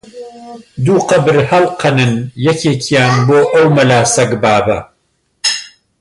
[0.83, 2.13] -دوو قەبر هەڵقەنن،
[2.47, 4.77] یەکیان بۆ ئەو مەلا سەگبابە!